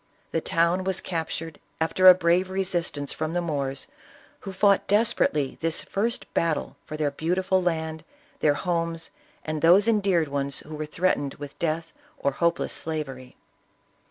[0.31, 3.85] The town was cap tured after a brave resistance from the Moors,
[4.39, 8.03] who fought desperately this first battle for their beautiful land,
[8.39, 9.11] their homes,
[9.45, 13.35] and those endeared ones who were threatened with death or hopeless slavery.